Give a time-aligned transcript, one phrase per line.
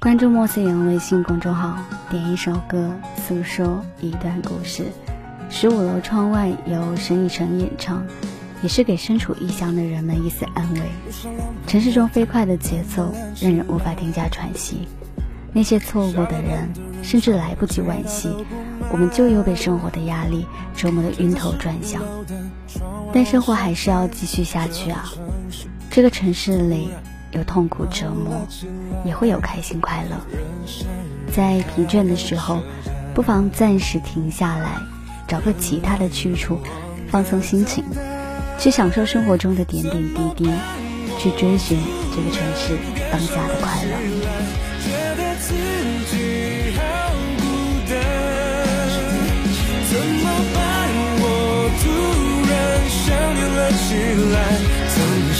[0.00, 1.76] 关注莫思言微信公众号，
[2.08, 4.84] 点一首歌，诉说一段故事。
[5.50, 8.06] 十五楼窗外由沈以诚演唱，
[8.62, 10.80] 也是给身处异乡的人们一丝安慰。
[11.66, 14.86] 城市中飞快的节奏让人无法停下喘息，
[15.52, 16.70] 那些错过的人，
[17.02, 18.28] 甚至来不及惋惜，
[18.92, 20.46] 我们就又被生活的压力
[20.76, 22.00] 折磨得晕头转向。
[23.12, 25.10] 但生活还是要继续下去啊！
[25.90, 26.88] 这个城市里。
[27.32, 28.46] 有痛苦折磨，
[29.04, 30.16] 也会有开心快乐。
[31.34, 32.62] 在疲倦的时候，
[33.14, 34.78] 不妨暂时停下来，
[35.26, 36.58] 找个其他的去处，
[37.10, 37.84] 放松心情，
[38.58, 40.50] 去享受生活中的点点滴滴，
[41.18, 41.78] 去追寻
[42.14, 42.78] 这个城市
[43.12, 43.90] 当下的快乐。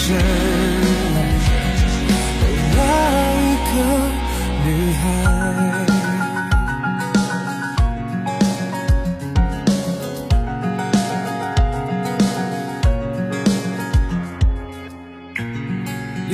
[0.00, 0.57] 女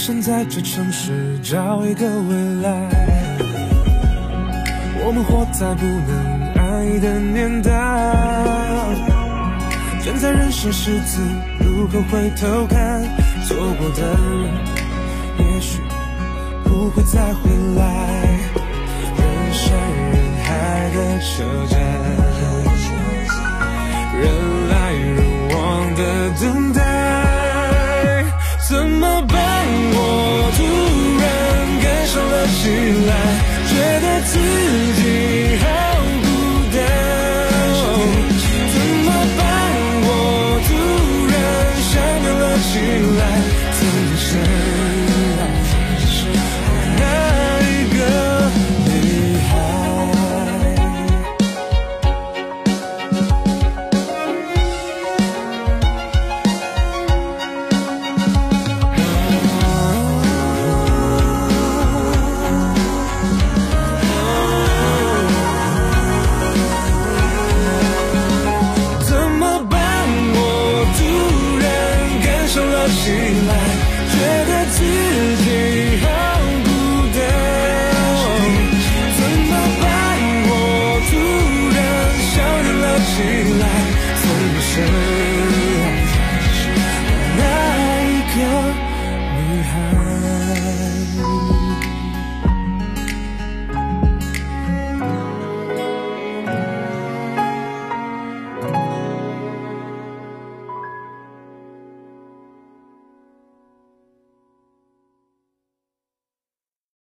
[0.00, 2.88] 你想在这城市找一个未来，
[5.04, 7.70] 我们活在不能爱的年代，
[10.02, 11.20] 站在人生十字
[11.58, 13.02] 路口回头看，
[13.46, 14.48] 错过的人，
[15.36, 15.82] 也许。
[16.64, 17.84] 不会再回来，
[19.18, 19.68] 人山
[20.12, 21.78] 人海的车站，
[24.18, 24.24] 人
[24.70, 25.18] 来人
[25.50, 26.00] 往的
[26.40, 28.24] 等待，
[28.66, 29.49] 怎么办？
[34.32, 34.69] 我